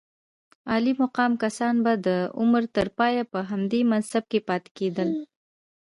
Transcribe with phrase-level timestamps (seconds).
[0.69, 2.09] عالي مقام کسان به د
[2.39, 5.09] عمر تر پایه په همدې منصب کې پاتې کېدل.